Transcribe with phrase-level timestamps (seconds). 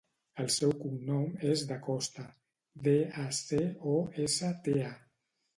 [0.43, 2.25] El seu cognom és Dacosta:
[2.89, 3.63] de, a, ce,
[3.93, 4.95] o, essa, te, a.